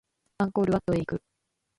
[0.39, 1.21] アンコールワットへ行く